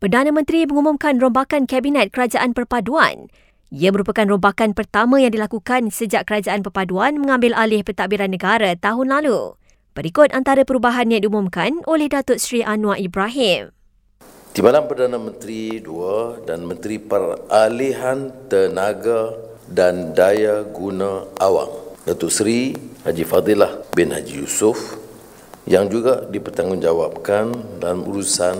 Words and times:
Perdana 0.00 0.32
Menteri 0.32 0.64
mengumumkan 0.64 1.20
rombakan 1.20 1.68
Kabinet 1.68 2.08
Kerajaan 2.08 2.56
Perpaduan. 2.56 3.28
Ia 3.68 3.92
merupakan 3.92 4.24
rombakan 4.24 4.72
pertama 4.72 5.20
yang 5.20 5.28
dilakukan 5.28 5.92
sejak 5.92 6.24
Kerajaan 6.24 6.64
Perpaduan 6.64 7.20
mengambil 7.20 7.52
alih 7.52 7.84
pentadbiran 7.84 8.32
negara 8.32 8.72
tahun 8.80 9.12
lalu. 9.12 9.60
Berikut 9.92 10.32
antara 10.32 10.64
perubahan 10.64 11.12
yang 11.12 11.20
diumumkan 11.20 11.84
oleh 11.84 12.08
Datuk 12.08 12.40
Seri 12.40 12.64
Anwar 12.64 12.96
Ibrahim. 12.96 13.76
Timbalan 14.56 14.88
Perdana 14.88 15.20
Menteri 15.20 15.84
dua 15.84 16.40
dan 16.48 16.64
Menteri 16.64 16.96
Peralihan 16.96 18.32
Tenaga 18.48 19.36
dan 19.68 20.16
Daya 20.16 20.64
Guna 20.64 21.28
Awang, 21.36 21.76
Datuk 22.08 22.32
Seri 22.32 22.72
Haji 23.04 23.24
Fadilah 23.28 23.84
bin 23.92 24.16
Haji 24.16 24.48
Yusof 24.48 24.96
yang 25.68 25.88
juga 25.90 26.24
dipertanggungjawabkan 26.28 27.80
dalam 27.82 28.06
urusan 28.08 28.56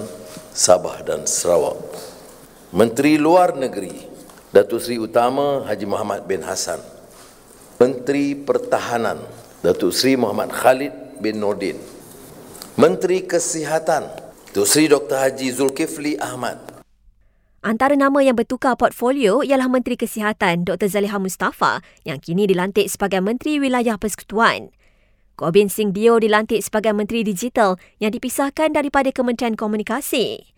Sabah 0.51 1.01
dan 1.07 1.25
Sarawak. 1.25 1.79
Menteri 2.75 3.17
Luar 3.17 3.57
Negeri 3.57 4.11
Datuk 4.51 4.83
Seri 4.83 4.99
Utama 4.99 5.63
Haji 5.65 5.87
Muhammad 5.87 6.27
bin 6.27 6.43
Hassan. 6.43 6.83
Menteri 7.79 8.35
Pertahanan 8.35 9.23
Datuk 9.63 9.95
Seri 9.95 10.19
Muhammad 10.19 10.51
Khalid 10.51 11.23
bin 11.23 11.39
Nordin. 11.39 11.79
Menteri 12.75 13.23
Kesihatan 13.25 14.11
Datuk 14.51 14.67
Seri 14.67 14.91
Dr. 14.91 15.17
Haji 15.17 15.49
Zulkifli 15.55 16.19
Ahmad. 16.19 16.59
Antara 17.61 17.93
nama 17.93 18.25
yang 18.25 18.41
bertukar 18.41 18.73
portfolio 18.81 19.45
ialah 19.45 19.69
Menteri 19.69 20.01
Kesihatan 20.01 20.65
Dr. 20.65 20.89
Zaliha 20.89 21.21
Mustafa 21.21 21.85
yang 22.09 22.17
kini 22.17 22.49
dilantik 22.49 22.89
sebagai 22.89 23.21
Menteri 23.21 23.61
Wilayah 23.61 24.01
Persekutuan. 24.01 24.73
Gobin 25.41 25.73
Singh 25.73 25.97
Dio 25.97 26.21
dilantik 26.21 26.61
sebagai 26.61 26.93
Menteri 26.93 27.25
Digital 27.25 27.81
yang 27.97 28.13
dipisahkan 28.13 28.77
daripada 28.77 29.09
Kementerian 29.09 29.57
Komunikasi. 29.57 30.53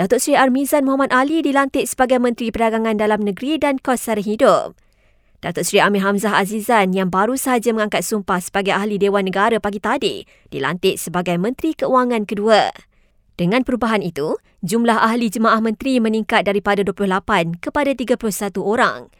Datuk 0.00 0.16
Seri 0.16 0.32
Armizan 0.32 0.88
Muhammad 0.88 1.12
Ali 1.12 1.44
dilantik 1.44 1.84
sebagai 1.84 2.16
Menteri 2.16 2.48
Perdagangan 2.48 2.96
Dalam 2.96 3.20
Negeri 3.20 3.60
dan 3.60 3.76
Kos 3.76 4.08
Sara 4.08 4.24
Hidup. 4.24 4.80
Datuk 5.44 5.60
Seri 5.60 5.84
Amir 5.84 6.00
Hamzah 6.08 6.40
Azizan 6.40 6.96
yang 6.96 7.12
baru 7.12 7.36
sahaja 7.36 7.68
mengangkat 7.76 8.00
sumpah 8.00 8.40
sebagai 8.40 8.72
Ahli 8.72 8.96
Dewan 8.96 9.28
Negara 9.28 9.60
pagi 9.60 9.76
tadi 9.76 10.24
dilantik 10.48 10.96
sebagai 10.96 11.36
Menteri 11.36 11.76
Keuangan 11.76 12.24
kedua. 12.24 12.72
Dengan 13.36 13.60
perubahan 13.60 14.00
itu, 14.00 14.40
jumlah 14.64 14.98
ahli 14.98 15.30
jemaah 15.30 15.62
menteri 15.62 16.02
meningkat 16.02 16.42
daripada 16.48 16.82
28 16.82 17.60
kepada 17.62 17.92
31 17.94 18.18
orang 18.58 19.12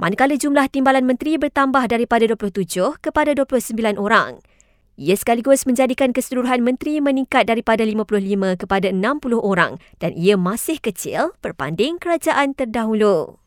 manakala 0.00 0.34
jumlah 0.34 0.66
timbalan 0.70 1.06
menteri 1.06 1.38
bertambah 1.38 1.86
daripada 1.86 2.26
27 2.26 2.98
kepada 2.98 3.30
29 3.36 4.00
orang. 4.00 4.42
Ia 4.94 5.18
sekaligus 5.18 5.66
menjadikan 5.66 6.14
keseluruhan 6.14 6.62
menteri 6.62 7.02
meningkat 7.02 7.50
daripada 7.50 7.82
55 7.82 8.62
kepada 8.62 8.88
60 8.94 9.42
orang 9.42 9.82
dan 9.98 10.14
ia 10.14 10.38
masih 10.38 10.78
kecil 10.78 11.34
berbanding 11.42 11.98
kerajaan 11.98 12.54
terdahulu. 12.54 13.43